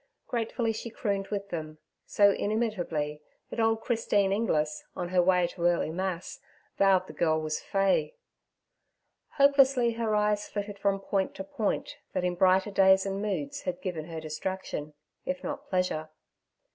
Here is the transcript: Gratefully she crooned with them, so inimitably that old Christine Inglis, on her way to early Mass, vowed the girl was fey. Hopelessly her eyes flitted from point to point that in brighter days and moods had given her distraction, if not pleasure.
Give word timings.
Gratefully 0.25 0.73
she 0.73 0.89
crooned 0.89 1.27
with 1.27 1.49
them, 1.49 1.77
so 2.07 2.31
inimitably 2.31 3.21
that 3.51 3.59
old 3.59 3.81
Christine 3.81 4.31
Inglis, 4.33 4.83
on 4.95 5.09
her 5.09 5.21
way 5.21 5.45
to 5.45 5.67
early 5.67 5.91
Mass, 5.91 6.39
vowed 6.79 7.05
the 7.05 7.13
girl 7.13 7.39
was 7.39 7.59
fey. 7.61 8.15
Hopelessly 9.37 9.91
her 9.91 10.15
eyes 10.15 10.47
flitted 10.47 10.79
from 10.79 11.01
point 11.01 11.35
to 11.35 11.43
point 11.43 11.97
that 12.13 12.23
in 12.23 12.33
brighter 12.33 12.71
days 12.71 13.05
and 13.05 13.21
moods 13.21 13.61
had 13.61 13.79
given 13.79 14.05
her 14.05 14.19
distraction, 14.19 14.95
if 15.23 15.43
not 15.43 15.69
pleasure. 15.69 16.09